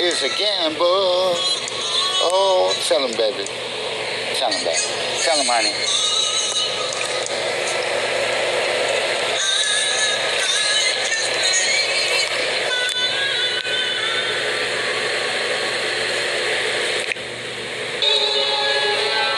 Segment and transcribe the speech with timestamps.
[0.00, 1.34] is a gamble.
[2.20, 3.44] Oh, tell him, baby.
[4.34, 4.78] Tell him, baby.
[5.22, 5.72] Tell him, honey.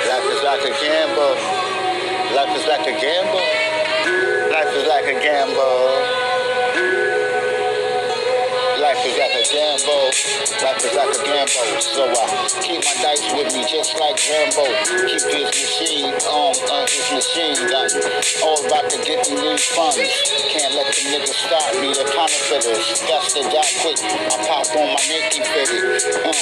[0.06, 1.34] Life is like a gamble.
[2.36, 4.52] Life is like a gamble.
[4.52, 6.19] Life is like a gamble.
[9.40, 10.12] A gamble.
[10.60, 11.80] Life is like a gamble.
[11.80, 14.68] So I keep my dice with me just like Rambo.
[15.08, 17.88] Keep his machine on uh, his machine gun.
[18.44, 19.96] All about to get me these funds.
[20.52, 21.88] Can't let the niggas stop me.
[21.96, 22.84] The counterfeiters.
[23.08, 24.00] That's the die quick.
[24.04, 25.88] I pop on my Nike fitted.
[26.20, 26.36] Uh,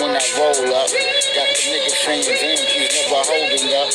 [0.00, 3.90] when I roll up, got the niggas saying, damn, he's never holding up.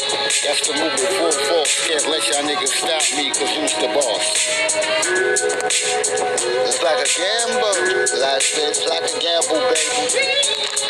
[0.45, 1.73] That's the move with full force.
[1.87, 4.96] Can't let y'all niggas stop me, cause who's the boss?
[5.37, 7.77] It's like a gamble.
[8.17, 10.33] Life is like a gamble, baby.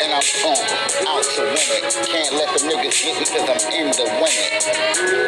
[0.00, 0.56] And I'm on,
[1.04, 1.84] out to win it.
[2.08, 4.64] Can't let the niggas get me cause I'm in the win it.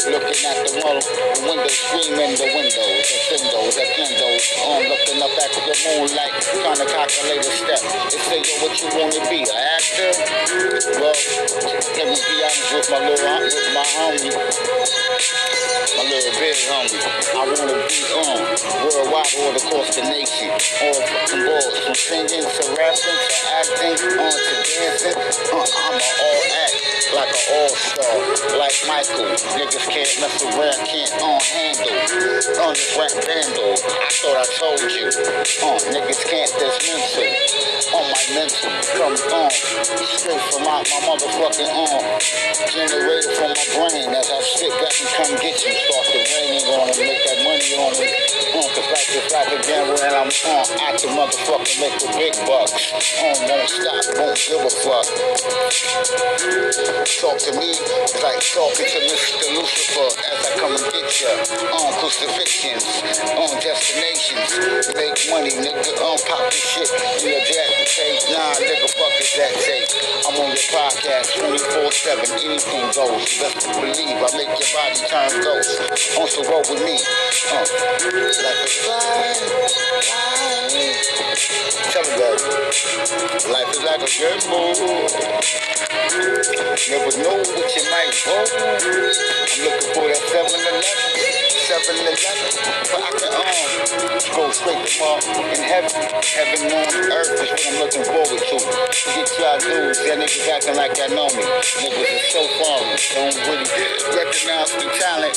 [0.09, 4.45] Looking at the wall, the window, screaming the windows, the windows, the windows.
[4.65, 7.83] On looking up at the moonlight, trying to calculate a step.
[8.09, 10.17] They say, yo, what you wanna be, an actor?
[10.97, 14.33] Well, let me be honest with my little, with my homie
[16.69, 17.00] homie.
[17.33, 18.41] I wanna be on
[18.84, 20.50] worldwide all across the nation.
[20.50, 21.78] All fucking balls.
[21.80, 25.16] From singing to rapping to acting, on to dancing.
[25.16, 26.77] Uh, I'm an all act.
[27.11, 29.34] Like an all-star, like Michael.
[29.58, 31.91] Niggas can't mess around, can't on handle.
[32.62, 33.75] On this rap vandal.
[33.75, 35.06] I thought I told you.
[35.11, 37.31] Uh, niggas can't dismantle.
[37.94, 39.50] On my mental, come on.
[39.50, 42.20] Straight from out my motherfucking arm.
[42.70, 45.72] Generated from my brain as I sit back and come get you.
[45.72, 48.11] Start the raining on them, make that money on them.
[48.51, 50.66] Uh, cause like this like a gamble and I'm on.
[50.83, 52.75] Out to motherfucking make the big bucks.
[53.22, 55.06] On, won't stop, won't give a fuck.
[57.21, 57.71] Talk to me
[58.22, 59.47] like talking to Mr.
[59.55, 61.31] Lucifer as I come and get ya.
[61.71, 62.84] On crucifixions,
[63.38, 63.55] on
[64.35, 64.95] destinations.
[64.95, 65.93] Make money, nigga.
[66.03, 68.23] On pop this shit in your jet tape.
[68.31, 69.91] Nah, nigga, fuck is that tape.
[70.29, 72.45] I'm on your podcast 24-7.
[72.45, 73.27] Anything goes.
[73.27, 76.19] You best believe I make your body turn ghost.
[76.19, 76.97] On so roll with me.
[77.51, 77.65] Uh,
[78.41, 79.35] like a fly,
[80.05, 80.51] fly.
[81.91, 82.39] Tell me that.
[83.51, 84.75] Life is like a gamble.
[86.91, 88.51] Never know what you might hold.
[88.51, 88.79] I'm
[89.62, 90.83] looking for that 7-Eleven,
[91.67, 92.90] 7-Eleven,
[94.60, 95.91] to mark in heaven.
[96.21, 98.56] Heaven on earth is what I'm looking forward to.
[99.16, 101.44] Get y'all dudes, that niggas acting like y'all know me.
[101.81, 103.65] Niggas is so foreign, don't really
[104.12, 105.37] recognize the talent.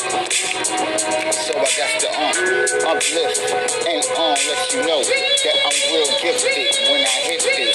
[1.32, 2.36] So I got to um,
[2.96, 3.40] uplift
[3.88, 7.73] and um, let you know that I'm real gifted when I hit this.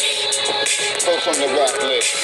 [1.18, 2.14] Go from the rap list.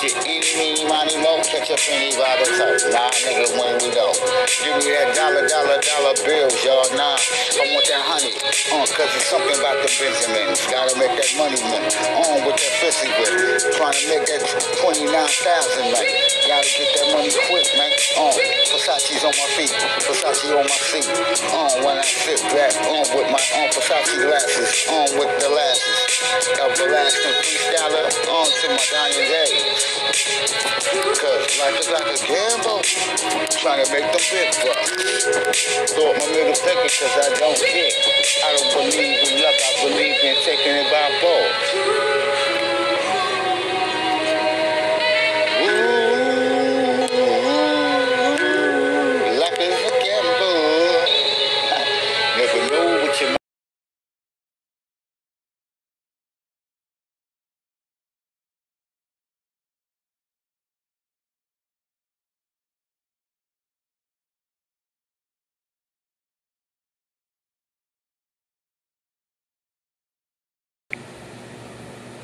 [0.00, 2.80] Shit, any, meeny, money, mo, catch up anybody type.
[2.88, 4.16] Nah, nigga, when we know.
[4.64, 6.88] Give me that dollar, dollar, dollar bills, y'all.
[6.96, 8.32] Nah, I want that honey.
[8.72, 10.64] Uh, cause it's something about the Benjamins.
[10.72, 11.84] Gotta make that money, man.
[12.16, 13.60] On with that pussy with.
[13.76, 14.40] Trying to make that
[14.80, 16.08] 29,000, man.
[16.48, 17.92] Gotta get that money quick, man.
[18.24, 18.32] On,
[18.72, 19.74] Versace's on my feet.
[20.00, 21.08] Versace on my seat.
[21.52, 24.88] On, when I sit back, on with my on Versace glasses.
[24.88, 26.13] On with the lashes.
[26.24, 28.08] Everlasting freestyler.
[28.32, 29.84] On to my dying days.
[31.20, 32.80] Cause life is like a gamble.
[33.60, 34.90] Trying to make them big bucks.
[35.92, 37.92] Thought my middle finger cause I don't care.
[38.44, 39.72] I don't believe in luck, I